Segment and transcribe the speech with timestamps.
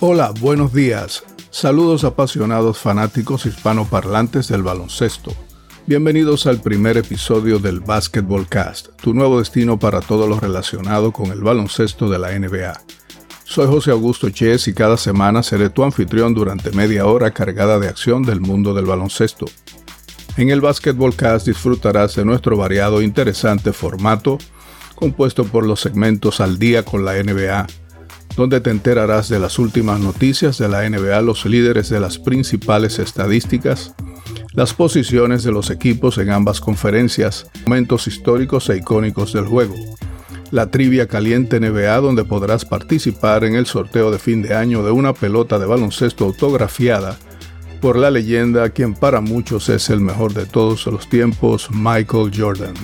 [0.00, 1.24] Hola, buenos días.
[1.50, 5.32] Saludos apasionados fanáticos hispanoparlantes del baloncesto.
[5.86, 11.32] Bienvenidos al primer episodio del Basketball Cast, tu nuevo destino para todo lo relacionado con
[11.32, 12.80] el baloncesto de la NBA.
[13.42, 17.88] Soy José Augusto Chess y cada semana seré tu anfitrión durante media hora cargada de
[17.88, 19.46] acción del mundo del baloncesto.
[20.36, 24.38] En el Basketball Cast disfrutarás de nuestro variado e interesante formato,
[24.94, 27.66] compuesto por los segmentos al día con la NBA,
[28.38, 33.00] donde te enterarás de las últimas noticias de la NBA, los líderes de las principales
[33.00, 33.96] estadísticas,
[34.52, 39.74] las posiciones de los equipos en ambas conferencias, momentos históricos e icónicos del juego,
[40.52, 44.92] la trivia caliente NBA donde podrás participar en el sorteo de fin de año de
[44.92, 47.18] una pelota de baloncesto autografiada
[47.80, 52.74] por la leyenda quien para muchos es el mejor de todos los tiempos, Michael Jordan.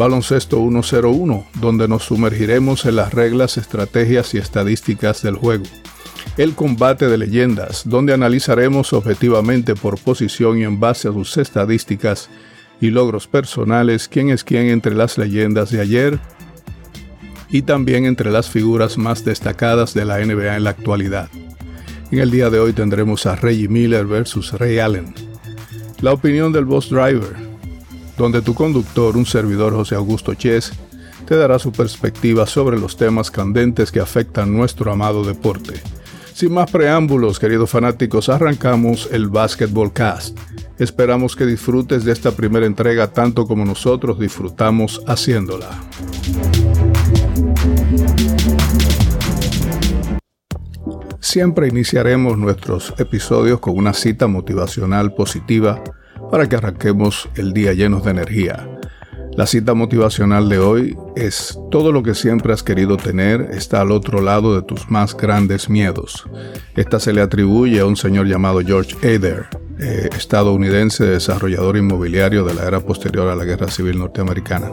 [0.00, 5.64] Baloncesto 101, donde nos sumergiremos en las reglas, estrategias y estadísticas del juego.
[6.38, 12.30] El combate de leyendas, donde analizaremos objetivamente por posición y en base a sus estadísticas
[12.80, 16.18] y logros personales quién es quién entre las leyendas de ayer
[17.50, 21.28] y también entre las figuras más destacadas de la NBA en la actualidad.
[22.10, 25.12] En el día de hoy tendremos a Reggie Miller versus Ray Allen.
[26.00, 27.49] La opinión del boss driver,
[28.20, 30.72] donde tu conductor, un servidor José Augusto Chess,
[31.26, 35.80] te dará su perspectiva sobre los temas candentes que afectan nuestro amado deporte.
[36.34, 40.38] Sin más preámbulos, queridos fanáticos, arrancamos el Basketball Cast.
[40.78, 45.70] Esperamos que disfrutes de esta primera entrega tanto como nosotros disfrutamos haciéndola.
[51.20, 55.82] Siempre iniciaremos nuestros episodios con una cita motivacional positiva
[56.30, 58.68] para que arranquemos el día llenos de energía.
[59.36, 63.92] La cita motivacional de hoy es todo lo que siempre has querido tener está al
[63.92, 66.26] otro lado de tus más grandes miedos.
[66.76, 69.46] Esta se le atribuye a un señor llamado George Adair,
[69.78, 74.72] eh, estadounidense desarrollador inmobiliario de la era posterior a la Guerra Civil Norteamericana.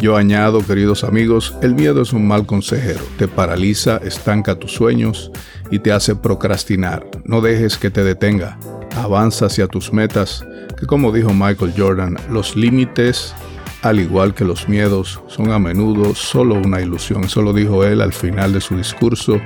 [0.00, 5.30] Yo añado, queridos amigos, el miedo es un mal consejero, te paraliza, estanca tus sueños
[5.70, 7.06] y te hace procrastinar.
[7.24, 8.58] No dejes que te detenga,
[8.96, 10.44] avanza hacia tus metas
[10.86, 13.34] como dijo Michael Jordan, los límites,
[13.82, 17.24] al igual que los miedos, son a menudo solo una ilusión.
[17.24, 19.40] Eso lo dijo él al final de su discurso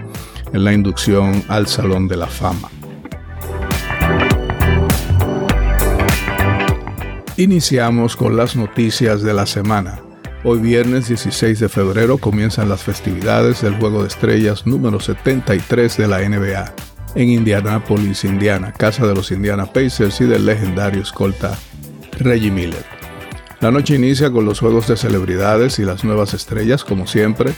[0.53, 2.69] en la inducción al Salón de la Fama.
[7.37, 10.01] Iniciamos con las noticias de la semana.
[10.45, 16.09] Hoy viernes 16 de febrero comienzan las festividades del Juego de Estrellas número 73 de
[16.09, 16.75] la NBA
[17.15, 21.59] en Indianapolis, Indiana, casa de los Indiana Pacers y del legendario escolta
[22.19, 22.85] Reggie Miller.
[23.61, 27.53] La noche inicia con los juegos de celebridades y las nuevas estrellas, como siempre.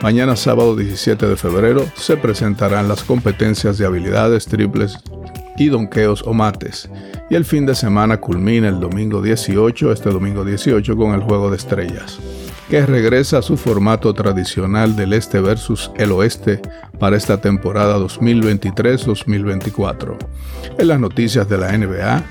[0.00, 4.98] Mañana sábado 17 de febrero se presentarán las competencias de habilidades triples
[5.56, 6.88] y donqueos o mates.
[7.28, 11.50] Y el fin de semana culmina el domingo 18, este domingo 18, con el juego
[11.50, 12.18] de estrellas
[12.72, 16.62] que regresa a su formato tradicional del este versus el oeste
[16.98, 20.16] para esta temporada 2023-2024.
[20.78, 22.24] En las noticias de la NBA,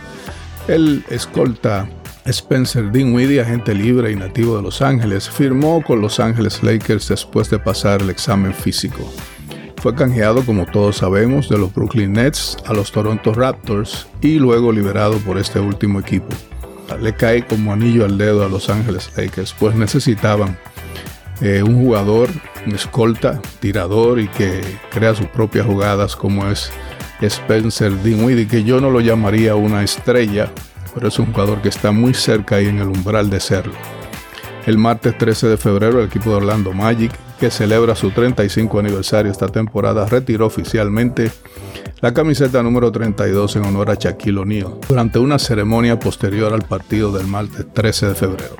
[0.68, 1.88] el escolta
[2.26, 7.52] Spencer Dinwiddie, agente libre y nativo de Los Ángeles, firmó con Los Ángeles Lakers después
[7.52, 9.08] de pasar el examen físico.
[9.78, 14.72] Fue canjeado, como todos sabemos, de los Brooklyn Nets a los Toronto Raptors y luego
[14.72, 16.34] liberado por este último equipo
[16.98, 20.58] le cae como anillo al dedo a Los Ángeles Lakers, pues necesitaban
[21.42, 22.30] eh, un jugador,
[22.66, 26.72] un escolta, tirador y que crea sus propias jugadas como es
[27.22, 30.52] Spencer Dinwiddie, que yo no lo llamaría una estrella,
[30.94, 33.74] pero es un jugador que está muy cerca ahí en el umbral de serlo.
[34.66, 39.32] El martes 13 de febrero el equipo de Orlando Magic, que celebra su 35 aniversario
[39.32, 41.32] esta temporada, retiró oficialmente
[42.02, 47.12] la camiseta número 32 en honor a Shaquille O'Neal durante una ceremonia posterior al partido
[47.12, 48.56] del martes 13 de febrero.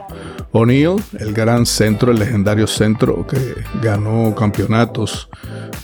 [0.52, 5.28] O'Neal, el gran centro, el legendario centro que ganó campeonatos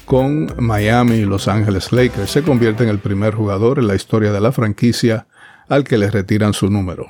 [0.05, 4.31] con Miami y Los Ángeles Lakers, se convierte en el primer jugador en la historia
[4.31, 5.25] de la franquicia
[5.67, 7.07] al que le retiran su número.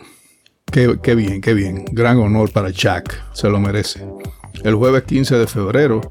[0.72, 1.86] Qué, bien, qué bien.
[1.92, 4.06] Gran honor para Shaq, se lo merece.
[4.64, 6.02] El jueves 15 de febrero,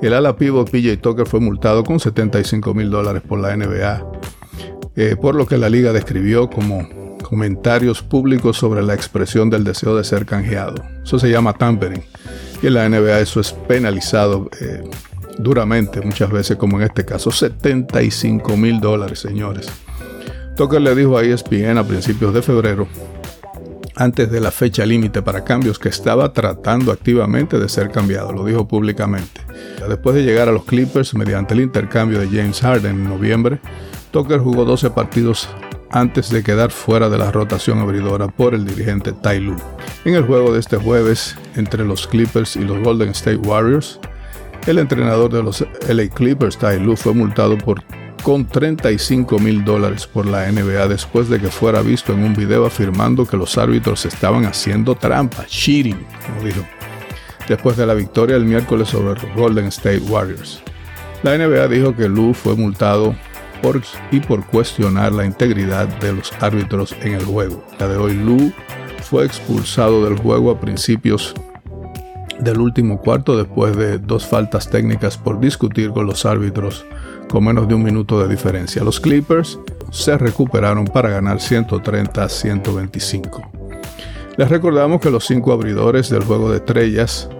[0.00, 4.04] el ala pívot PJ Tucker fue multado con 75 mil dólares por la NBA,
[4.96, 6.88] eh, por lo que la liga describió como
[7.22, 10.74] comentarios públicos sobre la expresión del deseo de ser canjeado.
[11.02, 12.04] Eso se llama tampering.
[12.62, 14.84] Y en la NBA eso es penalizado eh,
[15.38, 19.68] duramente, muchas veces, como en este caso, 75 mil dólares, señores.
[20.56, 22.86] Tucker le dijo a ESPN a principios de febrero
[23.96, 28.44] antes de la fecha límite para cambios que estaba tratando activamente de ser cambiado, lo
[28.44, 29.40] dijo públicamente.
[29.88, 33.60] Después de llegar a los Clippers mediante el intercambio de James Harden en noviembre,
[34.10, 35.48] Tucker jugó 12 partidos
[35.90, 39.56] antes de quedar fuera de la rotación abridora por el dirigente Ty Lue.
[40.04, 44.00] En el juego de este jueves entre los Clippers y los Golden State Warriors,
[44.66, 47.82] el entrenador de los LA Clippers, Ty Lue, fue multado por
[48.22, 52.64] con 35 mil dólares por la NBA después de que fuera visto en un video
[52.66, 56.62] afirmando que los árbitros estaban haciendo trampa, cheating, como dijo,
[57.48, 60.62] después de la victoria el miércoles sobre Golden State Warriors.
[61.22, 63.14] La NBA dijo que Lue fue multado
[64.10, 67.64] y por cuestionar la integridad de los árbitros en el juego.
[67.78, 68.52] La de hoy, Lu
[69.02, 71.34] fue expulsado del juego a principios
[72.40, 76.84] del último cuarto después de dos faltas técnicas por discutir con los árbitros
[77.32, 78.84] con menos de un minuto de diferencia.
[78.84, 79.58] Los Clippers
[79.90, 83.50] se recuperaron para ganar 130 a 125.
[84.36, 87.30] Les recordamos que los cinco abridores del juego de estrellas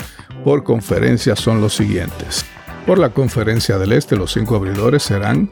[0.44, 2.46] por conferencia son los siguientes.
[2.86, 5.50] Por la conferencia del este, los cinco abridores serán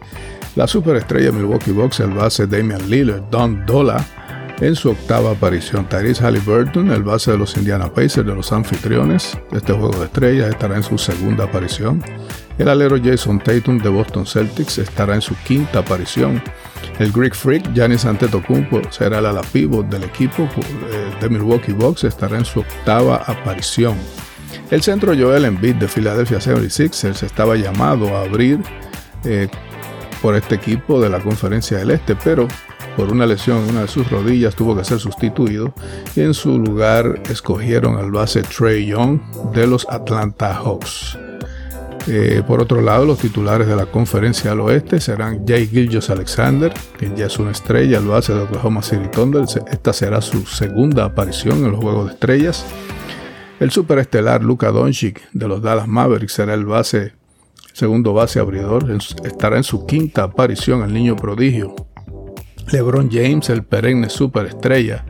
[0.56, 4.02] la superestrella Milwaukee Bucks, el base Damian Lillard, Don Dola,
[4.60, 5.86] en su octava aparición.
[5.86, 10.48] Tyrese Halliburton, el base de los Indiana Pacers de los anfitriones este juego de estrellas,
[10.48, 12.02] estará en su segunda aparición.
[12.60, 16.42] El alero Jason Tatum de Boston Celtics estará en su quinta aparición.
[16.98, 22.04] El Greek Freak Giannis Antetokounmpo será el ala pivot del equipo eh, de Milwaukee Bucks,
[22.04, 23.96] estará en su octava aparición.
[24.70, 28.60] El centro Joel Embiid de Philadelphia 76ers estaba llamado a abrir
[29.24, 29.48] eh,
[30.20, 32.46] por este equipo de la Conferencia del Este, pero
[32.94, 35.72] por una lesión en una de sus rodillas tuvo que ser sustituido
[36.14, 39.18] y en su lugar escogieron al base Trey Young
[39.54, 41.16] de los Atlanta Hawks.
[42.06, 46.72] Eh, por otro lado, los titulares de la conferencia del oeste serán Jay Gilgis Alexander,
[46.98, 49.44] quien ya es una estrella, el base de Oklahoma City Thunder.
[49.70, 52.66] Esta será su segunda aparición en los Juegos de Estrellas.
[53.60, 57.12] El superestelar Luka Doncic de los Dallas Mavericks será el base
[57.72, 58.90] segundo base abridor,
[59.24, 61.74] estará en su quinta aparición el niño prodigio.
[62.72, 65.04] LeBron James, el perenne superestrella,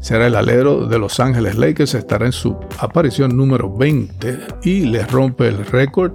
[0.00, 5.04] será el alero de Los Ángeles Lakers, estará en su aparición número 20 y le
[5.06, 6.12] rompe el récord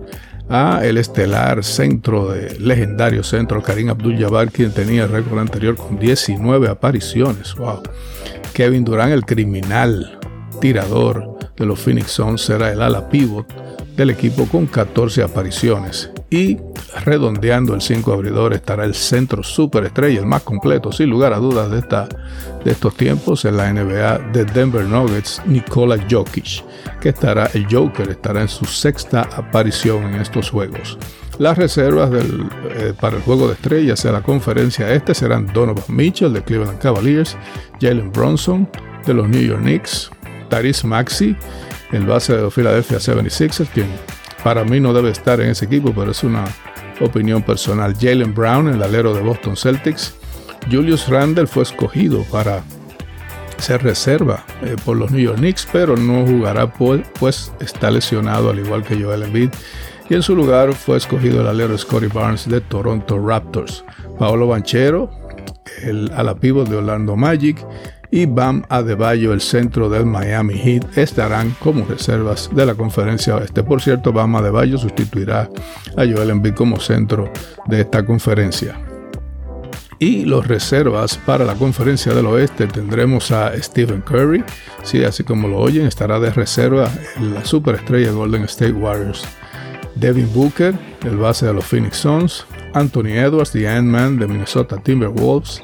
[0.49, 5.97] a el estelar centro de legendario centro Karim Abdul-Jabbar, quien tenía el récord anterior con
[5.97, 7.55] 19 apariciones.
[7.55, 7.83] Wow.
[8.53, 10.19] Kevin Durant, el criminal
[10.61, 13.47] tirador de los Phoenix Suns, será el ala pivot
[13.95, 16.11] del equipo con 14 apariciones.
[16.29, 16.57] Y
[17.03, 21.69] redondeando el 5 abridor estará el centro superestrella, el más completo, sin lugar a dudas,
[21.69, 22.07] de, esta,
[22.63, 26.63] de estos tiempos en la NBA de Denver Nuggets, Nikola Jokic,
[27.01, 30.97] que estará, el Joker estará en su sexta aparición en estos juegos.
[31.37, 35.83] Las reservas del, eh, para el juego de estrellas de la conferencia este serán Donovan
[35.89, 37.35] Mitchell de Cleveland Cavaliers,
[37.81, 38.69] Jalen Bronson
[39.05, 40.09] de los New York Knicks,
[40.49, 41.35] Taris Maxi
[41.91, 43.87] el base de los Philadelphia 76ers, quien
[44.43, 46.45] para mí no debe estar en ese equipo, pero es una
[47.01, 47.95] opinión personal.
[47.99, 50.15] Jalen Brown, el alero de Boston Celtics.
[50.71, 52.63] Julius Randle fue escogido para
[53.57, 58.59] ser reserva eh, por los New York Knicks, pero no jugará pues, está lesionado al
[58.59, 59.49] igual que Joel Embiid.
[60.09, 63.83] Y en su lugar fue escogido el alero Scotty Barnes de Toronto Raptors.
[64.19, 65.09] Paolo Banchero,
[65.83, 67.57] el ala pivot de Orlando Magic
[68.15, 73.61] y Bam Adebayo, el centro del Miami Heat, estarán como reservas de la conferencia oeste.
[73.61, 75.49] Por cierto, Bam Adebayo sustituirá
[75.97, 77.29] a Joel Embiid como centro
[77.65, 78.79] de esta conferencia.
[79.99, 84.45] Y los reservas para la conferencia del oeste tendremos a Stephen Curry,
[84.83, 89.25] sí, así como lo oyen, estará de reserva la superestrella Golden State Warriors.
[89.95, 95.61] Devin Booker, el base de los Phoenix Suns, Anthony Edwards, the Ant-Man de Minnesota Timberwolves,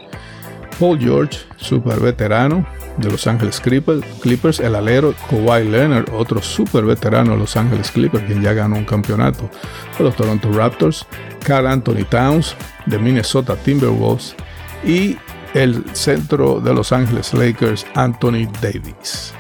[0.80, 2.66] Paul George, super veterano
[2.98, 8.24] de Los Ángeles Clippers, el alero Kawhi Leonard, otro super veterano de Los Ángeles Clippers,
[8.26, 9.50] quien ya ganó un campeonato
[9.98, 11.06] de los Toronto Raptors,
[11.44, 14.36] Carl Anthony Towns de Minnesota Timberwolves
[14.84, 15.18] y
[15.54, 19.34] el centro de Los Ángeles Lakers, Anthony Davis.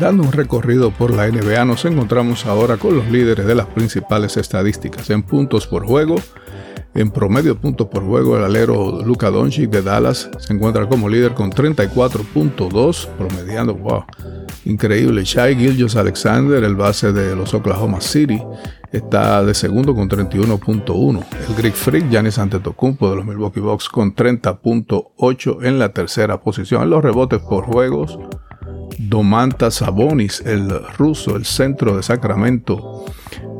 [0.00, 4.36] Dando un recorrido por la NBA, nos encontramos ahora con los líderes de las principales
[4.36, 6.16] estadísticas en puntos por juego,
[6.94, 11.34] en promedio puntos por juego, el alero Luka Doncic de Dallas se encuentra como líder
[11.34, 14.04] con 34.2, promediando, wow,
[14.64, 15.24] increíble.
[15.24, 18.42] Shai Gilgis Alexander, el base de los Oklahoma City,
[18.92, 21.24] está de segundo con 31.1.
[21.48, 26.82] El Greek Freak, Giannis Antetokounmpo de los Milwaukee Bucks con 30.8 en la tercera posición.
[26.82, 28.18] En los rebotes por juegos,
[28.98, 33.04] Domantas Sabonis, el ruso, el centro de Sacramento,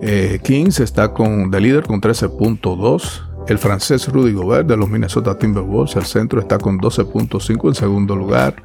[0.03, 3.29] eh, Kings está con, de líder con 13.2.
[3.49, 8.17] El francés Rudy Gobert de los Minnesota Timberwolves, el centro está con 12.5 en segundo
[8.17, 8.57] lugar.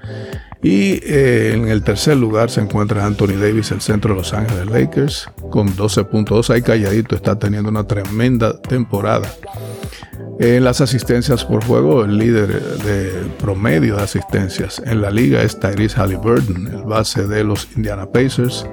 [0.63, 4.65] Y eh, en el tercer lugar se encuentra Anthony Davis, el centro de Los Ángeles
[4.65, 6.49] Lakers, con 12.2.
[6.49, 9.31] Ahí calladito está teniendo una tremenda temporada.
[10.39, 15.59] En las asistencias por juego, el líder de promedio de asistencias en la liga es
[15.59, 18.67] Tyrese Halliburton, el base de los Indiana Pacers,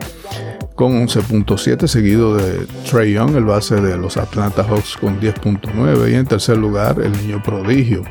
[0.74, 6.10] con 11.7, seguido de Trey Young, el base de los Atlanta Hawks, con 10.9.
[6.10, 8.02] Y en tercer lugar, el niño prodigio,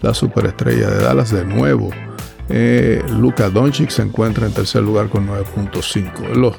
[0.00, 1.90] la superestrella de Dallas, de nuevo.
[2.48, 6.34] Eh, Luka Doncic se encuentra en tercer lugar con 9.5.
[6.34, 6.56] Los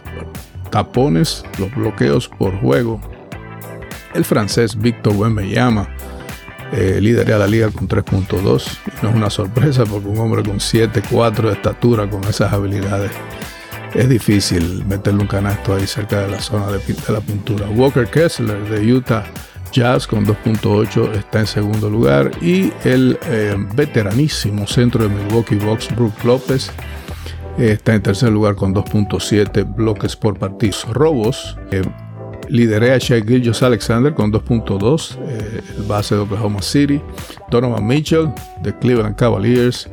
[0.69, 3.01] tapones, los bloqueos por juego,
[4.13, 5.89] el francés Victor Wembanyama
[6.73, 8.41] eh, lidera la liga con 3.2.
[9.01, 13.11] No es una sorpresa porque un hombre con 7.4 de estatura, con esas habilidades,
[13.93, 17.69] es difícil meterle un canasto ahí cerca de la zona de, la pintura.
[17.69, 19.23] Walker Kessler de Utah
[19.71, 25.95] Jazz con 2.8 está en segundo lugar y el eh, veteranísimo centro de Milwaukee Bucks,
[25.95, 26.71] Brook López,
[27.57, 30.77] está en tercer lugar con 2.7 bloques por partido.
[30.91, 31.81] Robos, eh,
[32.49, 37.01] Lideré a Shea Gilgis Alexander con 2.2, eh, el base de Oklahoma City.
[37.49, 38.29] Donovan Mitchell
[38.61, 39.89] de Cleveland Cavaliers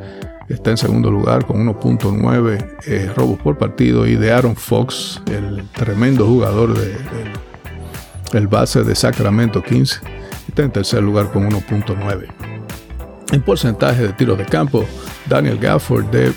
[0.49, 4.07] está en segundo lugar con 1.9 eh, robos por partido.
[4.07, 6.97] Y de Aaron Fox, el tremendo jugador de,
[8.33, 10.01] el base de Sacramento Kings,
[10.49, 12.27] está en tercer lugar con 1.9.
[13.33, 14.85] En porcentaje de tiros de campo,
[15.29, 16.33] Daniel Gafford de uh,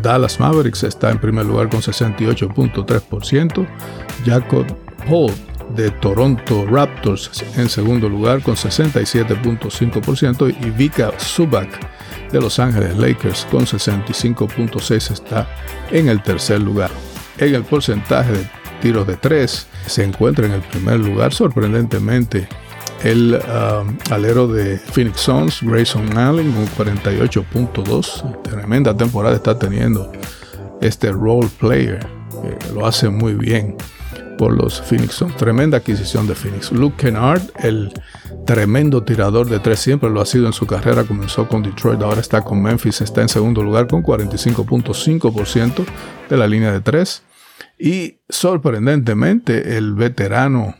[0.00, 3.66] Dallas Mavericks está en primer lugar con 68.3%.
[4.24, 4.66] Jacob
[5.08, 5.32] Paul
[5.74, 11.68] de Toronto Raptors en segundo lugar con 67.5% y Vika Subak
[12.30, 15.46] de Los Ángeles Lakers con 65.6 está
[15.90, 16.90] en el tercer lugar.
[17.38, 22.48] En el porcentaje de tiros de tres se encuentra en el primer lugar sorprendentemente
[23.02, 28.42] el um, alero de Phoenix Suns, Grayson Allen, con 48.2.
[28.42, 30.10] Tremenda temporada está teniendo
[30.80, 32.04] este role player.
[32.74, 33.76] lo hace muy bien
[34.38, 35.36] por los Phoenix Suns.
[35.36, 36.72] Tremenda adquisición de Phoenix.
[36.72, 37.92] Luke Kennard, el
[38.46, 41.04] tremendo tirador de tres, siempre lo ha sido en su carrera.
[41.04, 45.84] Comenzó con Detroit, ahora está con Memphis, está en segundo lugar con 45.5%
[46.30, 47.22] de la línea de tres.
[47.78, 50.74] Y sorprendentemente, el veterano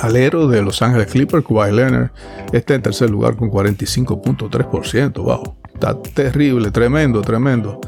[0.00, 2.10] alero de Los Ángeles Clippers, Kawhi Leonard,
[2.52, 5.22] está en tercer lugar con 45.3%.
[5.22, 7.80] Wow, está terrible, tremendo, tremendo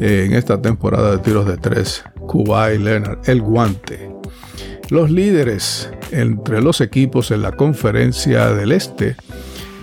[0.00, 2.04] eh, en esta temporada de tiros de tres.
[2.28, 4.15] Kawhi Leonard, el guante.
[4.88, 9.16] Los líderes entre los equipos en la conferencia del Este.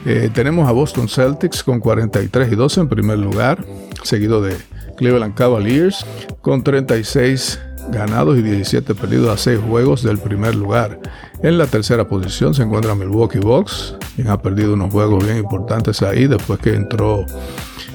[0.06, 3.66] Eh, tenemos a Boston Celtics con 43 y 12 en primer lugar,
[4.04, 4.56] seguido de
[4.98, 6.06] Cleveland Cavaliers
[6.42, 7.60] con 36
[7.92, 11.00] ganados y 17 perdidos a 6 juegos del primer lugar.
[11.42, 16.02] En la tercera posición se encuentra Milwaukee Bucks, quien ha perdido unos juegos bien importantes
[16.02, 17.26] ahí después que entró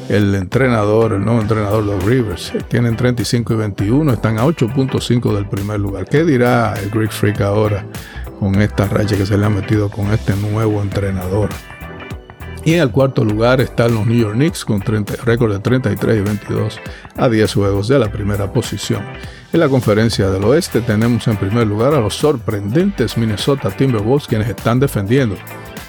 [0.08, 2.52] el entrenador, el nuevo entrenador de Rivers.
[2.68, 6.06] Tienen 35 y 21, están a 8.5 del primer lugar.
[6.06, 7.84] ¿Qué dirá el Greek Freak ahora
[8.38, 11.50] con esta racha que se le ha metido con este nuevo entrenador?
[12.64, 16.20] Y en el cuarto lugar están los New York Knicks con récord de 33 y
[16.20, 16.80] 22
[17.18, 19.02] a 10 juegos de la primera posición.
[19.52, 24.48] En la conferencia del oeste tenemos en primer lugar a los sorprendentes Minnesota Timberwolves quienes
[24.48, 25.36] están defendiendo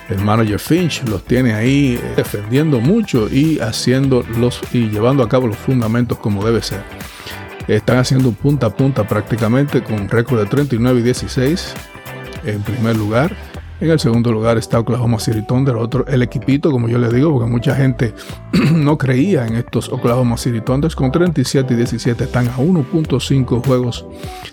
[0.09, 5.29] el manager Finch los tiene ahí eh, defendiendo mucho y haciendo los y llevando a
[5.29, 6.81] cabo los fundamentos como debe ser.
[7.67, 11.73] Están haciendo punta a punta prácticamente con récord de 39 y 16
[12.43, 13.35] en primer lugar
[13.81, 17.31] en el segundo lugar está Oklahoma City Thunder, otro, el equipito, como yo le digo,
[17.31, 18.13] porque mucha gente
[18.73, 20.95] no creía en estos Oklahoma City Thunders.
[20.95, 24.05] Con 37 y 17 están a 1.5 juegos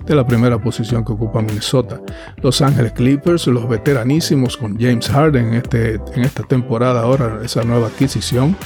[0.04, 2.00] de la primera posición que ocupa Minnesota.
[2.42, 7.64] Los Ángeles Clippers, los veteranísimos con James Harden en, este, en esta temporada, ahora esa
[7.64, 8.56] nueva adquisición.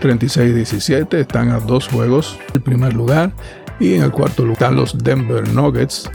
[0.00, 3.32] 36 y 17 están a dos juegos del primer lugar.
[3.78, 6.10] Y en el cuarto lugar están los Denver Nuggets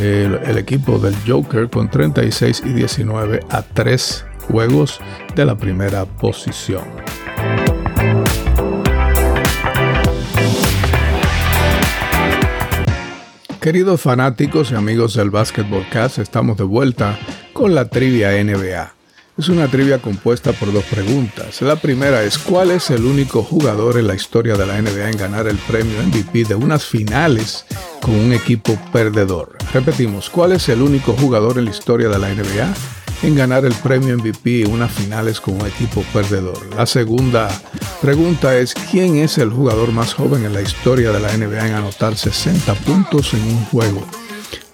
[0.00, 5.00] el, equipo del Joker con 36 y 19 a 3 juegos
[5.34, 6.84] de la primera posición.
[13.60, 17.18] Queridos fanáticos y amigos del Basketball Cast, estamos de vuelta
[17.52, 18.95] con la trivia NBA.
[19.38, 21.60] Es una trivia compuesta por dos preguntas.
[21.60, 25.18] La primera es, ¿cuál es el único jugador en la historia de la NBA en
[25.18, 27.66] ganar el premio MVP de unas finales
[28.00, 29.58] con un equipo perdedor?
[29.74, 32.74] Repetimos, ¿cuál es el único jugador en la historia de la NBA
[33.24, 36.74] en ganar el premio MVP en unas finales con un equipo perdedor?
[36.74, 37.48] La segunda
[38.00, 41.74] pregunta es, ¿quién es el jugador más joven en la historia de la NBA en
[41.74, 44.02] anotar 60 puntos en un juego?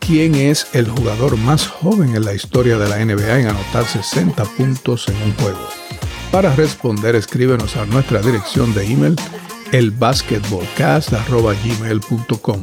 [0.04, 4.42] ¿Quién es el jugador más joven en la historia de la NBA en anotar 60
[4.56, 5.60] puntos en un juego?
[6.32, 9.14] Para responder, escríbenos a nuestra dirección de email
[9.70, 12.62] elbasketballcast.gmail.com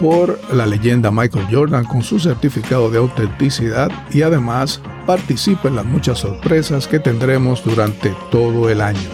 [0.00, 5.86] por la leyenda Michael Jordan con su certificado de autenticidad y además participa en las
[5.86, 9.08] muchas sorpresas que tendremos durante todo el año.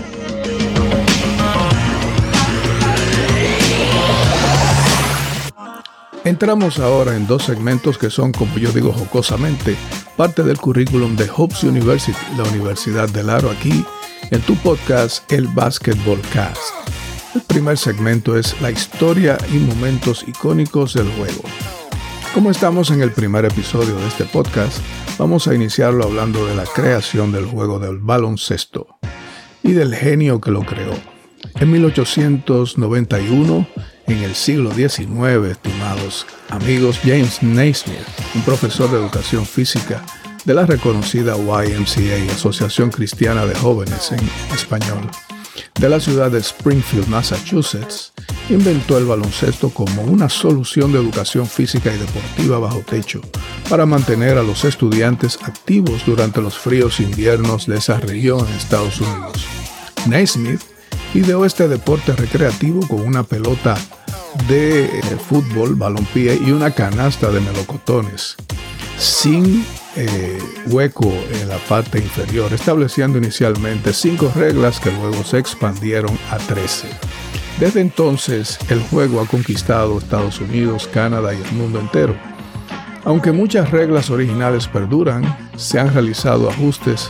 [6.24, 9.76] Entramos ahora en dos segmentos que son, como yo digo jocosamente,
[10.16, 13.84] parte del currículum de Hopes University, la Universidad del Aro, aquí
[14.30, 16.60] en tu podcast El Basketball Cast.
[17.34, 21.42] El primer segmento es la historia y momentos icónicos del juego.
[22.34, 24.78] Como estamos en el primer episodio de este podcast,
[25.18, 28.86] vamos a iniciarlo hablando de la creación del juego del baloncesto
[29.62, 30.94] y del genio que lo creó.
[31.56, 33.66] En 1891,
[34.06, 37.98] en el siglo XIX, estimados amigos, James Naismith,
[38.34, 40.02] un profesor de educación física
[40.46, 44.20] de la reconocida YMCA, Asociación Cristiana de Jóvenes en
[44.54, 45.10] español,
[45.78, 48.14] de la ciudad de Springfield, Massachusetts,
[48.48, 53.20] inventó el baloncesto como una solución de educación física y deportiva bajo techo
[53.68, 59.00] para mantener a los estudiantes activos durante los fríos inviernos de esa región en Estados
[59.00, 59.44] Unidos.
[60.06, 60.60] Naismith
[61.14, 63.76] ideó este deporte recreativo con una pelota
[64.48, 68.36] de eh, fútbol, balompié y una canasta de melocotones,
[68.98, 69.64] sin
[69.96, 76.38] eh, hueco en la parte inferior, estableciendo inicialmente cinco reglas que luego se expandieron a
[76.38, 76.88] 13.
[77.62, 82.16] Desde entonces, el juego ha conquistado Estados Unidos, Canadá y el mundo entero.
[83.04, 85.22] Aunque muchas reglas originales perduran,
[85.56, 87.08] se han realizado ajustes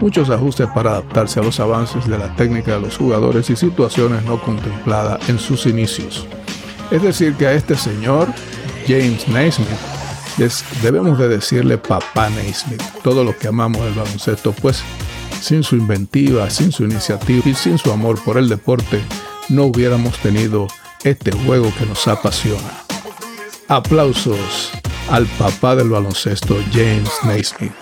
[0.00, 4.24] muchos ajustes para adaptarse a los avances de la técnica de los jugadores y situaciones
[4.24, 6.26] no contempladas en sus inicios.
[6.90, 8.26] Es decir, que a este señor,
[8.88, 9.68] James Naismith,
[10.82, 14.82] debemos de decirle papá Naismith, todo lo que amamos del baloncesto, pues
[15.40, 19.00] sin su inventiva, sin su iniciativa y sin su amor por el deporte,
[19.52, 20.66] no hubiéramos tenido
[21.04, 22.84] este juego que nos apasiona.
[23.68, 24.70] Aplausos
[25.10, 27.72] al papá del baloncesto, James Naismith.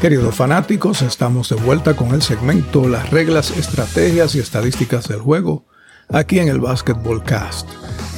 [0.00, 5.66] Queridos fanáticos, estamos de vuelta con el segmento Las reglas, estrategias y estadísticas del juego,
[6.08, 7.68] aquí en el Basketball Cast.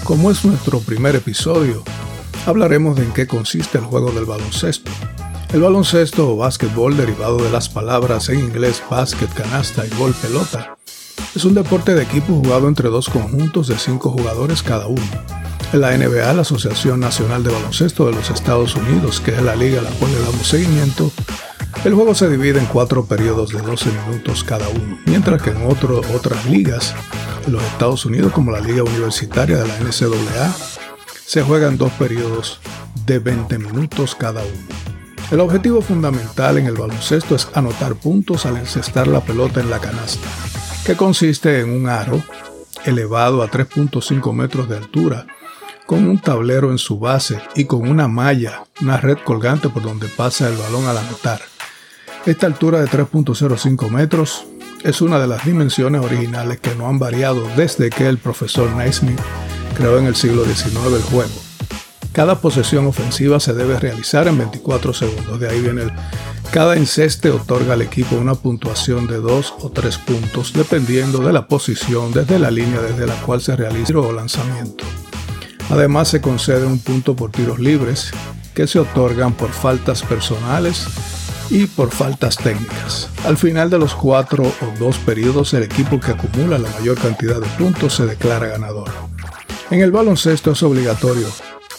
[0.05, 1.83] Como es nuestro primer episodio,
[2.47, 4.91] hablaremos de en qué consiste el juego del baloncesto.
[5.53, 10.77] El baloncesto o básquetbol, derivado de las palabras en inglés basket, canasta y gol pelota,
[11.35, 15.03] es un deporte de equipo jugado entre dos conjuntos de cinco jugadores cada uno.
[15.73, 19.57] En la NBA, la Asociación Nacional de Baloncesto de los Estados Unidos, que es la
[19.57, 21.11] liga a la cual le damos seguimiento,
[21.85, 25.67] el juego se divide en cuatro periodos de 12 minutos cada uno, mientras que en
[25.67, 26.95] otras ligas,
[27.45, 30.55] en los Estados Unidos como la Liga Universitaria de la NCAA,
[31.27, 32.61] se juegan dos periodos
[33.05, 34.90] de 20 minutos cada uno.
[35.31, 39.79] El objetivo fundamental en el baloncesto es anotar puntos al encestar la pelota en la
[39.79, 40.29] canasta,
[40.85, 42.21] que consiste en un aro
[42.85, 45.27] elevado a 3.5 metros de altura,
[45.87, 50.09] con un tablero en su base y con una malla, una red colgante por donde
[50.09, 51.41] pasa el balón al anotar.
[52.27, 54.47] Esta altura de 3.05 metros
[54.83, 59.21] es una de las dimensiones originales que no han variado desde que el profesor Naismith
[59.77, 61.50] creó en el siglo XIX el juego.
[62.13, 65.93] Cada posesión ofensiva se debe realizar en 24 segundos, de ahí viene el...
[66.51, 71.47] Cada enceste otorga al equipo una puntuación de 2 o 3 puntos dependiendo de la
[71.47, 74.85] posición desde la línea desde la cual se realiza el lanzamiento.
[75.71, 78.11] Además se concede un punto por tiros libres
[78.55, 80.89] que se otorgan por faltas personales
[81.51, 83.09] y por faltas técnicas.
[83.25, 87.41] Al final de los cuatro o dos periodos, el equipo que acumula la mayor cantidad
[87.41, 88.91] de puntos se declara ganador.
[89.71, 91.29] En el baloncesto es obligatorio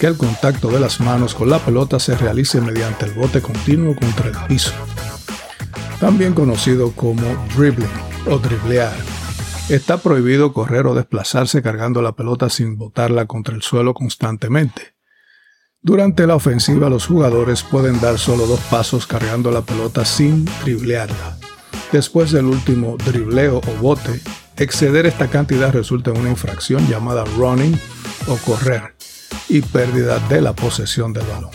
[0.02, 3.96] que el contacto de las manos con la pelota se realice mediante el bote continuo
[3.96, 4.72] contra el piso,
[6.00, 7.22] también conocido como
[7.56, 7.88] dribbling
[8.28, 8.96] o driblear.
[9.70, 14.96] Está prohibido correr o desplazarse cargando la pelota sin botarla contra el suelo constantemente.
[15.84, 21.38] Durante la ofensiva los jugadores pueden dar solo dos pasos cargando la pelota sin driblearla.
[21.92, 24.20] Después del último dribleo o bote,
[24.58, 27.80] exceder esta cantidad resulta en una infracción llamada running
[28.28, 28.91] o correr
[29.50, 31.52] y pérdida de la posesión del balón.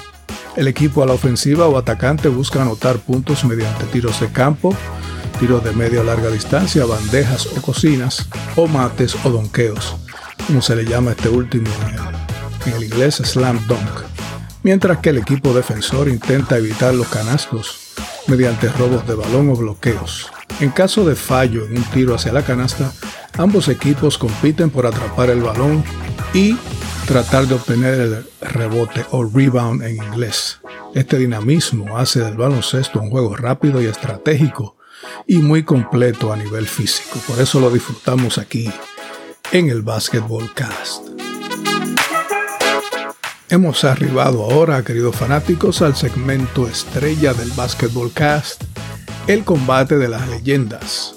[0.56, 4.74] El equipo a la ofensiva o atacante busca anotar puntos mediante tiros de campo,
[5.38, 9.96] tiros de media o larga distancia, bandejas o cocinas, o mates o donqueos,
[10.46, 11.68] como se le llama este último
[12.64, 14.04] en el, inglés slam dunk
[14.62, 17.94] mientras que el equipo defensor intenta evitar los canastos
[18.26, 20.32] mediante robos de balón o bloqueos.
[20.58, 22.90] En caso de fallo en un tiro hacia la canasta,
[23.38, 25.84] Ambos equipos compiten por atrapar el balón
[26.32, 26.56] y
[27.06, 30.60] tratar de obtener el rebote o rebound en inglés.
[30.94, 34.76] Este dinamismo hace del baloncesto un juego rápido y estratégico
[35.26, 37.20] y muy completo a nivel físico.
[37.26, 38.70] Por eso lo disfrutamos aquí
[39.52, 41.06] en el Basketball Cast.
[43.48, 48.64] Hemos arribado ahora, queridos fanáticos, al segmento estrella del Basketball Cast,
[49.28, 51.15] el combate de las leyendas.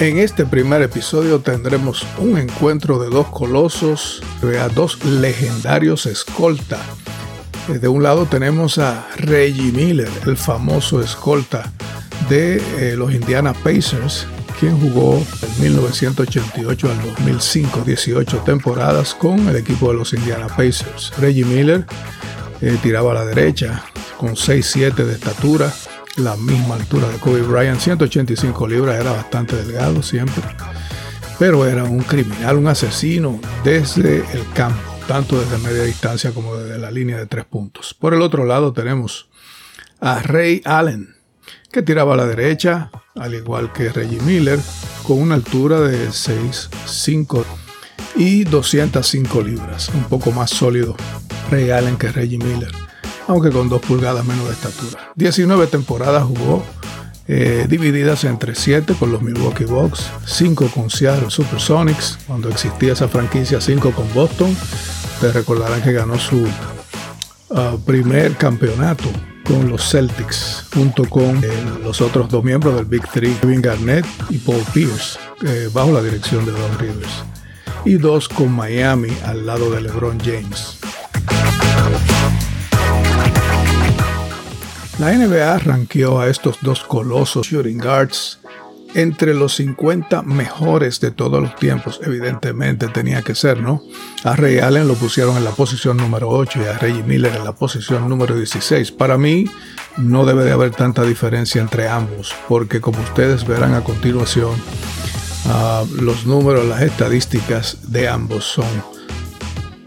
[0.00, 4.22] En este primer episodio tendremos un encuentro de dos colosos,
[4.60, 6.80] a dos legendarios escolta.
[7.68, 11.72] Eh, de un lado tenemos a Reggie Miller, el famoso escolta
[12.28, 14.26] de eh, los Indiana Pacers,
[14.58, 21.12] quien jugó de 1988 al 2005, 18 temporadas con el equipo de los Indiana Pacers.
[21.18, 21.86] Reggie Miller
[22.60, 23.84] eh, tiraba a la derecha
[24.18, 25.72] con 6'7 de estatura,
[26.16, 30.42] la misma altura de Kobe Bryant, 185 libras, era bastante delgado siempre,
[31.38, 36.78] pero era un criminal, un asesino desde el campo, tanto desde media distancia como desde
[36.78, 37.94] la línea de tres puntos.
[37.94, 39.28] Por el otro lado tenemos
[40.00, 41.14] a Ray Allen,
[41.72, 44.60] que tiraba a la derecha, al igual que Reggie Miller,
[45.02, 47.44] con una altura de 6'5
[48.16, 50.94] y 205 libras, un poco más sólido
[51.50, 52.70] Ray Allen que Reggie Miller
[53.26, 55.12] aunque con dos pulgadas menos de estatura.
[55.16, 56.62] 19 temporadas jugó,
[57.26, 63.08] eh, divididas entre 7 con los Milwaukee Bucks, 5 con Seattle Supersonics, cuando existía esa
[63.08, 64.54] franquicia, 5 con Boston.
[65.14, 69.08] Ustedes recordarán que ganó su uh, primer campeonato
[69.44, 71.48] con los Celtics, junto con eh,
[71.82, 76.02] los otros dos miembros del Big Three, Kevin Garnett y Paul Pierce, eh, bajo la
[76.02, 77.24] dirección de Don Rivers.
[77.84, 80.78] Y dos con Miami al lado de LeBron James.
[84.98, 88.38] La NBA ranqueó a estos dos colosos shooting guards
[88.94, 92.00] entre los 50 mejores de todos los tiempos.
[92.04, 93.82] Evidentemente tenía que ser, ¿no?
[94.22, 97.44] A Ray Allen lo pusieron en la posición número 8 y a Reggie Miller en
[97.44, 98.92] la posición número 16.
[98.92, 99.50] Para mí
[99.96, 104.52] no debe de haber tanta diferencia entre ambos, porque como ustedes verán a continuación,
[105.46, 108.93] uh, los números, las estadísticas de ambos son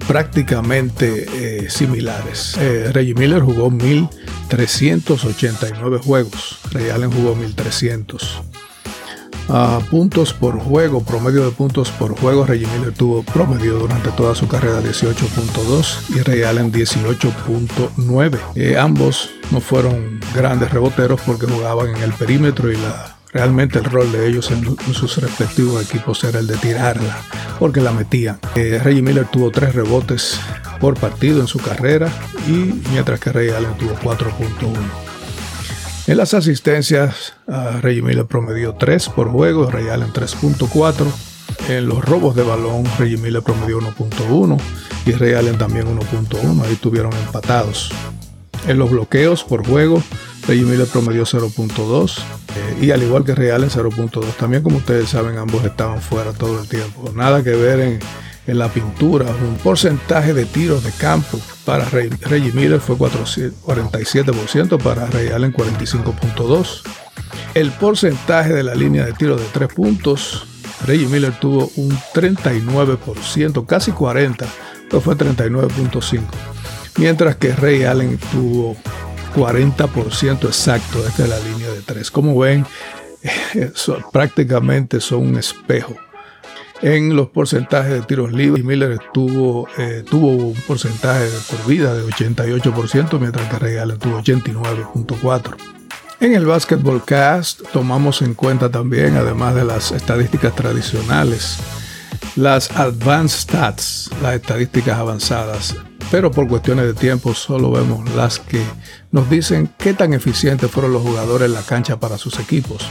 [0.07, 2.57] prácticamente eh, similares.
[2.59, 8.41] Eh, Reggie Miller jugó 1389 juegos, Ray Allen jugó 1300.
[9.49, 14.35] Uh, puntos por juego, promedio de puntos por juego, Reggie Miller tuvo promedio durante toda
[14.35, 18.39] su carrera 18.2 y Ray Allen 18.9.
[18.55, 23.85] Eh, ambos no fueron grandes reboteros porque jugaban en el perímetro y la Realmente el
[23.85, 24.63] rol de ellos en,
[24.95, 27.19] sus respectivos equipos era el de tirarla,
[27.59, 28.39] porque la metían.
[28.55, 30.39] Eh, Reggie Miller tuvo tres rebotes
[30.79, 32.11] por partido en su carrera,
[32.47, 34.73] y mientras que Ray Allen tuvo 4.1.
[36.07, 37.35] En las asistencias,
[37.83, 41.05] Reggie Miller promedió 3 por juego, Ray Allen 3.4.
[41.69, 44.59] En los robos de balón, Reggie Miller promedió 1.1
[45.05, 46.65] y Ray Allen también 1.1.
[46.65, 47.91] Ahí estuvieron empatados.
[48.67, 50.01] En los bloqueos por juego,
[50.47, 52.19] Reggie Miller promedió 0.2
[52.55, 54.23] eh, y al igual que Real en 0.2.
[54.37, 57.11] También como ustedes saben ambos estaban fuera todo el tiempo.
[57.13, 57.99] Nada que ver en,
[58.47, 59.25] la pintura.
[59.25, 66.81] Un porcentaje de tiros de campo para Reggie Miller fue 47%, para Ray Allen 45.2%.
[67.53, 70.47] El porcentaje de la línea de tiros de 3 puntos,
[70.85, 74.45] Reggie Miller tuvo un 39%, casi 40%,
[74.89, 76.21] pero fue 39.5%.
[76.99, 78.77] Mientras que Ray Allen tuvo
[79.37, 82.09] 40% exacto desde la línea de 3.
[82.09, 82.65] Como ven,
[84.11, 85.95] prácticamente son un espejo.
[86.81, 91.93] En los porcentajes de tiros libres, Miller tuvo, eh, tuvo un porcentaje de por vida
[91.93, 95.55] de 88%, mientras que Allen tuvo 89.4%.
[96.19, 101.57] En el Basketball Cast tomamos en cuenta también, además de las estadísticas tradicionales,
[102.35, 105.75] las Advanced Stats, las estadísticas avanzadas
[106.11, 108.61] pero por cuestiones de tiempo solo vemos las que
[109.11, 112.87] nos dicen qué tan eficientes fueron los jugadores en la cancha para sus equipos.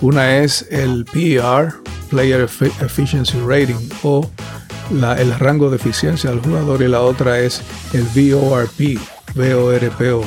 [0.00, 1.74] Una es el PER,
[2.08, 4.28] Player Efficiency Rating, o
[4.90, 8.98] el rango de eficiencia del jugador, y la otra es el VORP,
[9.34, 10.24] VORP,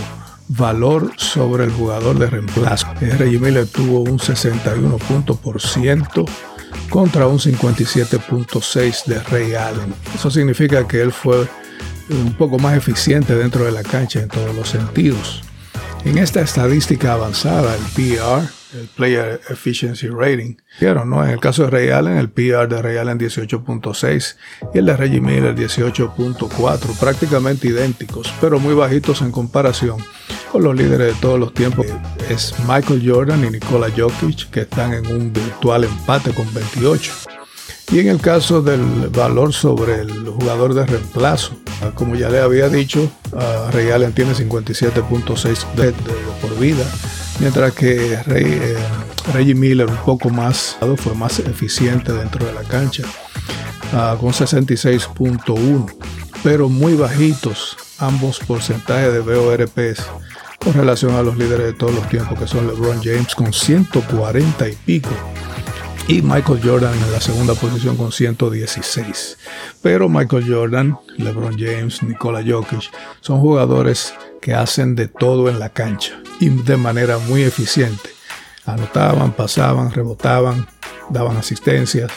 [0.49, 2.87] valor sobre el jugador de reemplazo.
[2.99, 6.25] Reggie Miller tuvo un 61 puntos por ciento
[6.89, 9.93] contra un 57.6 de Ray Allen.
[10.13, 11.47] Eso significa que él fue
[12.09, 15.41] un poco más eficiente dentro de la cancha en todos los sentidos.
[16.05, 18.45] En esta estadística avanzada, el PR,
[18.77, 20.55] el Player Efficiency Rating,
[21.05, 21.23] ¿no?
[21.23, 24.35] En el caso de Ray Allen, el PR de Ray Allen 18.6
[24.73, 29.97] y el de Reggie Miller 18.4, prácticamente idénticos, pero muy bajitos en comparación
[30.51, 31.85] con los líderes de todos los tiempos.
[32.29, 37.32] Es Michael Jordan y Nikola Jokic, que están en un virtual empate con 28.
[37.93, 41.51] Y en el caso del valor sobre el jugador de reemplazo,
[41.93, 43.07] como ya le había dicho,
[43.71, 45.93] Ray Allen tiene 57.6 de,
[46.41, 46.83] por vida,
[47.39, 48.77] mientras que eh,
[49.31, 53.03] Reggie Miller un poco más, fue más eficiente dentro de la cancha,
[54.19, 55.93] con 66.1,
[56.41, 60.03] pero muy bajitos ambos porcentajes de BORPs
[60.57, 64.67] con relación a los líderes de todos los tiempos que son LeBron James con 140
[64.67, 65.11] y pico
[66.07, 69.37] y Michael Jordan en la segunda posición con 116.
[69.81, 75.69] Pero Michael Jordan, LeBron James, Nikola Jokic son jugadores que hacen de todo en la
[75.69, 78.09] cancha y de manera muy eficiente.
[78.65, 80.67] Anotaban, pasaban, rebotaban,
[81.09, 82.11] daban asistencias,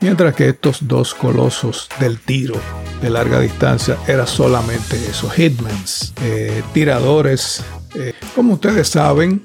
[0.00, 2.54] mientras que estos dos colosos del tiro
[3.00, 7.62] de larga distancia era solamente eso, hitmans, eh, tiradores.
[7.94, 9.42] Eh, como ustedes saben,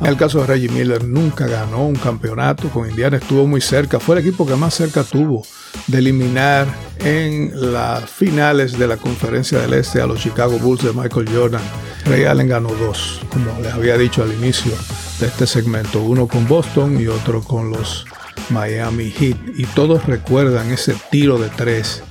[0.00, 2.68] en el caso de Reggie Miller, nunca ganó un campeonato.
[2.68, 3.98] Con Indiana estuvo muy cerca.
[3.98, 5.42] Fue el equipo que más cerca tuvo
[5.86, 6.66] de eliminar
[6.98, 11.62] en las finales de la Conferencia del Este a los Chicago Bulls de Michael Jordan.
[12.04, 14.72] Ray Allen ganó dos, como les había dicho al inicio
[15.18, 16.02] de este segmento.
[16.02, 18.04] Uno con Boston y otro con los
[18.50, 19.36] Miami Heat.
[19.56, 22.02] Y todos recuerdan ese tiro de tres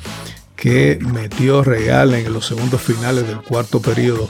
[0.56, 4.28] que metió Allen en los segundos finales del cuarto periodo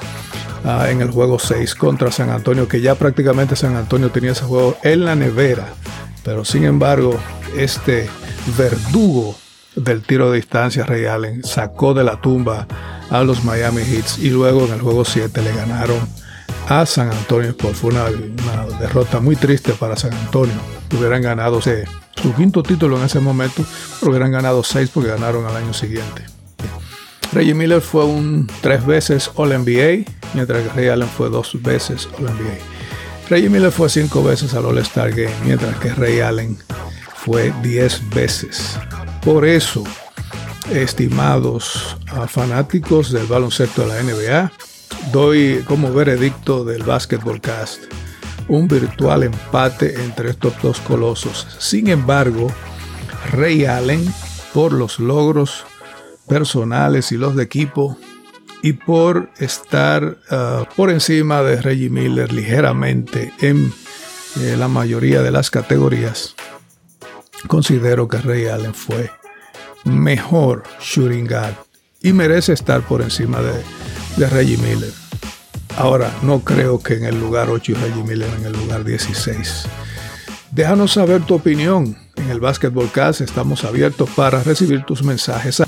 [0.68, 4.46] Ah, en el juego 6 contra San Antonio, que ya prácticamente San Antonio tenía ese
[4.46, 5.68] juego en la nevera.
[6.24, 7.20] Pero sin embargo,
[7.56, 8.10] este
[8.58, 9.36] verdugo
[9.76, 12.66] del tiro de distancia Allen sacó de la tumba
[13.12, 16.00] a los Miami Heats y luego en el juego 7 le ganaron
[16.68, 17.56] a San Antonio.
[17.74, 18.06] Fue una,
[18.80, 20.56] derrota muy triste para San Antonio.
[20.98, 23.64] Hubieran ganado su quinto título en ese momento,
[24.00, 26.24] pero hubieran ganado 6 porque ganaron al año siguiente.
[27.32, 32.08] Reggie Miller fue un tres veces All NBA, mientras que Ray Allen fue dos veces
[32.18, 32.58] All NBA.
[33.30, 36.58] Reggie Miller fue cinco veces al All Star Game, mientras que Ray Allen
[37.14, 38.80] fue diez veces.
[39.22, 39.84] Por eso,
[40.72, 41.98] estimados
[42.28, 44.52] fanáticos del baloncesto de la NBA,
[45.16, 47.84] doy como veredicto del Basketball Cast
[48.50, 51.48] un virtual empate entre estos dos colosos.
[51.58, 52.52] Sin embargo,
[53.32, 54.06] Ray Allen,
[54.54, 55.64] por los logros
[56.28, 57.98] personales y los de equipo
[58.62, 63.72] y por estar ah, por encima de Reggie Miller ligeramente en
[64.42, 66.36] eh, la mayoría de las categorías,
[67.48, 69.12] considero que Ray Allen fue
[69.86, 71.56] mejor shooting guard
[72.02, 73.64] y merece estar por encima de,
[74.18, 75.05] de Reggie Miller.
[75.78, 79.66] Ahora, no creo que en el lugar 8 y Reggie Miller en el lugar 16.
[80.52, 81.98] Déjanos saber tu opinión.
[82.16, 85.62] En el Basketball Cast estamos abiertos para recibir tus mensajes.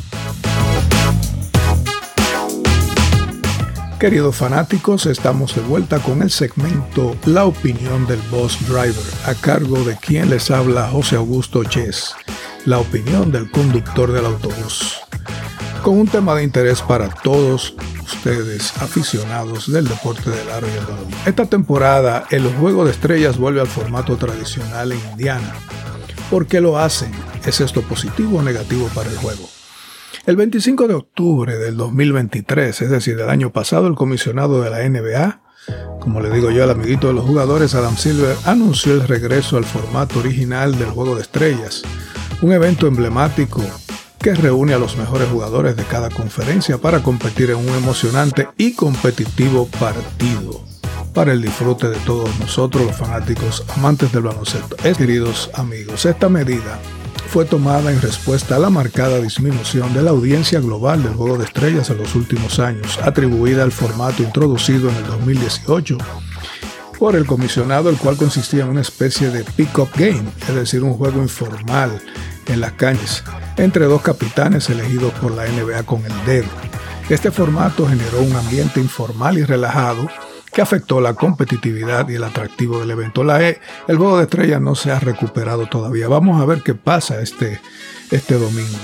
[4.00, 9.84] Queridos fanáticos, estamos de vuelta con el segmento La opinión del Boss Driver, a cargo
[9.84, 12.16] de quien les habla José Augusto Chess,
[12.66, 15.00] la opinión del conductor del autobús,
[15.84, 17.76] con un tema de interés para todos
[18.08, 21.08] ustedes aficionados del deporte del aro y el balón.
[21.26, 25.54] Esta temporada el juego de estrellas vuelve al formato tradicional en Indiana.
[26.30, 27.12] ¿Por qué lo hacen?
[27.46, 29.48] ¿Es esto positivo o negativo para el juego?
[30.26, 34.88] El 25 de octubre del 2023, es decir, del año pasado, el comisionado de la
[34.88, 35.42] NBA,
[36.00, 39.66] como le digo yo al amiguito de los jugadores, Adam Silver, anunció el regreso al
[39.66, 41.84] formato original del Juego de Estrellas,
[42.42, 43.64] un evento emblemático
[44.28, 48.74] que reúne a los mejores jugadores de cada conferencia para competir en un emocionante y
[48.74, 50.66] competitivo partido
[51.14, 54.76] para el disfrute de todos nosotros, los fanáticos amantes del baloncesto.
[54.84, 56.78] Es, queridos amigos, esta medida
[57.30, 61.46] fue tomada en respuesta a la marcada disminución de la audiencia global del Juego de
[61.46, 65.98] Estrellas en los últimos años, atribuida al formato introducido en el 2018
[67.00, 70.96] por el comisionado, el cual consistía en una especie de pick-up game, es decir, un
[70.96, 72.02] juego informal
[72.48, 73.24] en las calles,
[73.58, 76.48] entre dos capitanes elegidos por la NBA con el dedo.
[77.10, 80.08] Este formato generó un ambiente informal y relajado
[80.52, 83.24] que afectó la competitividad y el atractivo del evento.
[83.24, 86.08] La e, el juego de estrellas no se ha recuperado todavía.
[86.08, 87.62] Vamos a ver qué pasa este,
[88.12, 88.80] este domingo.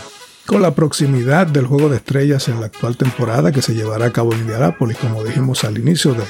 [0.45, 4.13] Con la proximidad del juego de estrellas en la actual temporada que se llevará a
[4.13, 6.23] cabo en Indianápolis, como dijimos al inicio de,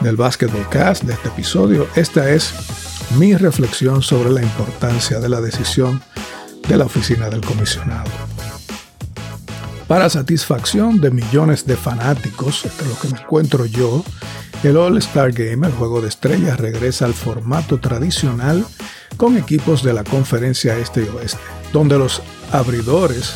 [0.00, 2.52] del Basketball Cast de este episodio, esta es
[3.18, 6.02] mi reflexión sobre la importancia de la decisión
[6.68, 8.10] de la oficina del comisionado.
[9.86, 14.02] Para satisfacción de millones de fanáticos, entre los que me encuentro yo,
[14.62, 18.64] el All-Star Game, el juego de estrellas, regresa al formato tradicional
[19.16, 21.38] con equipos de la conferencia este y oeste,
[21.72, 23.34] donde los abridores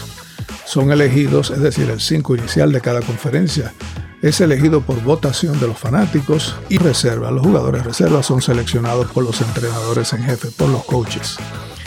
[0.64, 3.74] son elegidos, es decir, el 5 inicial de cada conferencia
[4.22, 7.30] es elegido por votación de los fanáticos y reserva.
[7.30, 11.36] Los jugadores reservas son seleccionados por los entrenadores en jefe, por los coaches.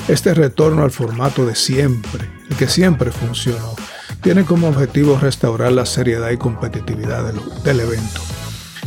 [0.07, 3.75] Este retorno al formato de siempre, el que siempre funcionó,
[4.21, 7.31] tiene como objetivo restaurar la seriedad y competitividad
[7.63, 8.21] del, evento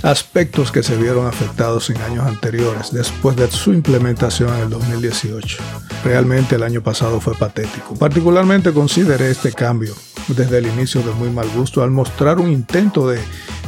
[0.03, 5.57] aspectos que se vieron afectados en años anteriores después de su implementación en el 2018.
[6.05, 7.95] Realmente el año pasado fue patético.
[7.95, 9.95] Particularmente consideré este cambio
[10.29, 13.19] desde el inicio de muy mal gusto al mostrar un intento de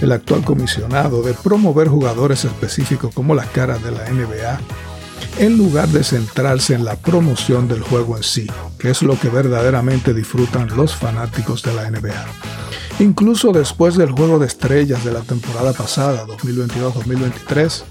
[0.03, 4.61] el actual comisionado de promover jugadores específicos como las caras de la NBA
[5.39, 8.47] en lugar de centrarse en la promoción del juego en sí,
[8.79, 12.25] que es lo que verdaderamente disfrutan los fanáticos de la NBA.
[12.99, 17.83] Incluso después del juego de estrellas de la temporada pasada, 2022-2023,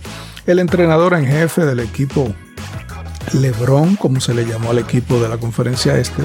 [0.48, 2.34] el entrenador en jefe del equipo
[3.34, 6.24] LeBron, como se le llamó al equipo de la conferencia este,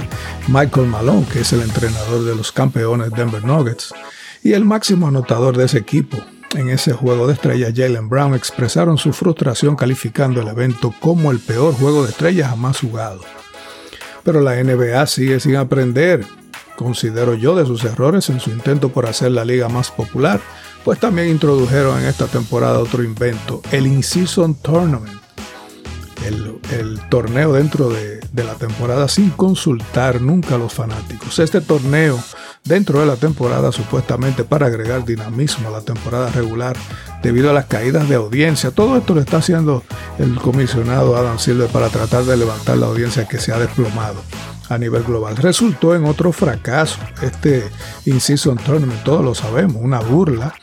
[0.49, 3.93] Michael Malone, que es el entrenador de los campeones Denver Nuggets,
[4.43, 6.19] y el máximo anotador de ese equipo,
[6.55, 11.39] en ese juego de estrellas, Jalen Brown expresaron su frustración calificando el evento como el
[11.39, 13.21] peor juego de estrellas jamás jugado.
[14.25, 16.25] Pero la NBA sigue sin aprender,
[16.77, 20.41] considero yo, de sus errores en su intento por hacer la liga más popular,
[20.85, 25.21] pues también introdujeron en esta temporada otro invento, el In-Season Tournament,
[26.27, 31.39] el, torneo dentro de, de, la temporada sin consultar nunca a los fanáticos.
[31.39, 32.19] Este torneo
[32.65, 36.77] dentro de la temporada supuestamente para agregar dinamismo a la temporada regular
[37.23, 38.71] debido a las caídas de audiencia.
[38.71, 39.83] Todo esto lo está haciendo
[40.19, 44.23] el comisionado Adam Silver para tratar de levantar la audiencia que se ha desplomado
[44.69, 45.37] a nivel global.
[45.37, 46.99] Resultó en otro fracaso.
[47.23, 47.69] Este
[48.07, 50.55] In-Season Tournament, todos lo sabemos, una burla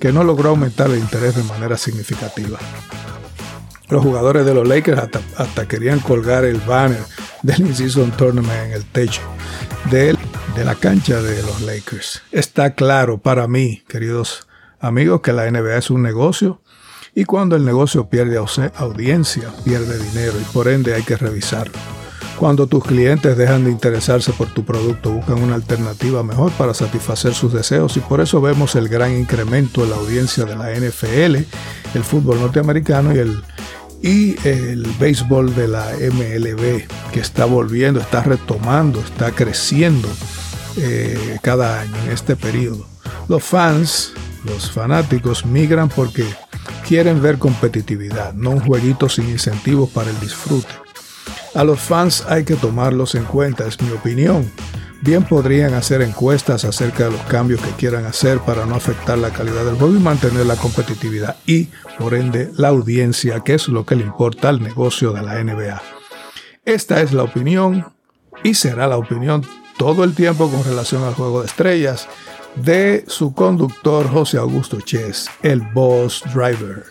[0.00, 2.58] que no logró aumentar el interés de manera significativa.
[3.88, 5.00] Los jugadores de los Lakers
[5.36, 7.02] hasta, querían colgar el banner
[7.42, 9.22] del In-Season Tournament en el techo
[9.90, 10.16] de,
[10.56, 12.22] de la cancha de los Lakers.
[12.32, 14.48] Está claro para mí, queridos
[14.80, 16.60] amigos, que la NBA es un negocio
[17.14, 18.36] y cuando el negocio pierde
[18.76, 21.72] audiencia, pierde dinero y por ende hay que revisarlo.
[22.38, 27.32] Cuando tus clientes dejan de interesarse por tu producto, buscan una alternativa mejor para satisfacer
[27.32, 31.36] sus deseos y por eso vemos el gran incremento en la audiencia de la NFL,
[31.96, 33.42] el fútbol norteamericano y el
[34.02, 40.08] y el béisbol de la MLB que está volviendo, está retomando, está creciendo
[40.76, 42.86] eh, cada año en este periodo.
[43.28, 44.12] Los fans,
[44.44, 46.24] los fanáticos migran porque
[46.86, 50.68] quieren ver competitividad, no un jueguito sin incentivos para el disfrute.
[51.54, 54.50] A los fans hay que tomarlos en cuenta, es mi opinión.
[55.02, 59.30] Bien podrían hacer encuestas acerca de los cambios que quieran hacer para no afectar la
[59.30, 63.84] calidad del juego y mantener la competitividad y, por ende, la audiencia, que es lo
[63.84, 65.80] que le importa al negocio de la NBA.
[66.64, 67.86] Esta es la opinión
[68.42, 69.44] y será la opinión
[69.78, 72.08] todo el tiempo con relación al juego de estrellas
[72.56, 76.84] de su conductor José Augusto Chess, el Boss Driver.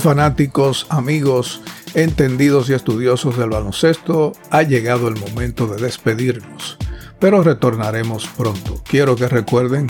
[0.00, 1.60] Fanáticos, amigos,
[1.92, 6.78] entendidos y estudiosos del baloncesto, ha llegado el momento de despedirnos,
[7.18, 8.82] pero retornaremos pronto.
[8.88, 9.88] Quiero que recuerden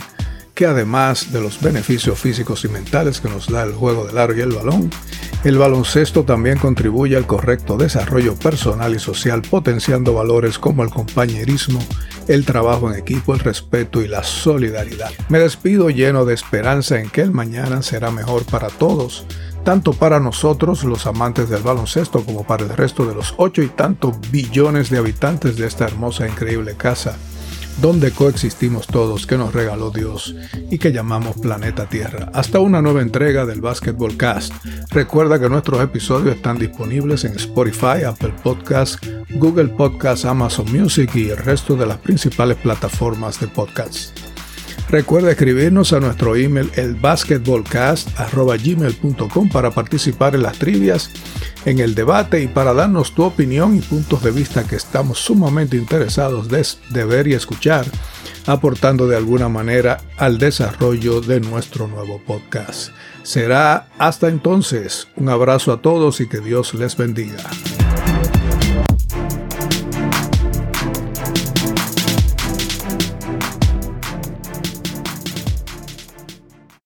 [0.53, 4.37] que además de los beneficios físicos y mentales que nos da el juego del aro
[4.37, 4.90] y el balón,
[5.44, 11.79] el baloncesto también contribuye al correcto desarrollo personal y social, potenciando valores como el compañerismo,
[12.27, 15.11] el trabajo en equipo, el respeto y la solidaridad.
[15.29, 19.25] Me despido lleno de esperanza en que el mañana será mejor para todos
[19.64, 23.68] tanto para nosotros, los amantes del baloncesto, como para el resto de los ocho y
[23.68, 27.16] tantos billones de habitantes de esta hermosa e increíble casa,
[27.81, 30.35] donde coexistimos todos que nos regaló Dios
[30.70, 32.31] y que llamamos Planeta Tierra.
[32.35, 34.53] Hasta una nueva entrega del Basketball Cast.
[34.90, 38.99] Recuerda que nuestros episodios están disponibles en Spotify, Apple Podcasts,
[39.31, 44.30] Google Podcasts, Amazon Music y el resto de las principales plataformas de podcasts.
[44.90, 51.12] Recuerda escribirnos a nuestro email elbasketballcast.gmail.com para participar en las trivias,
[51.64, 55.76] en el debate y para darnos tu opinión y puntos de vista que estamos sumamente
[55.76, 57.87] interesados de, de ver y escuchar,
[58.46, 62.90] aportando de alguna manera al desarrollo de nuestro nuevo podcast.
[63.22, 65.06] Será hasta entonces.
[65.15, 67.38] Un abrazo a todos y que Dios les bendiga.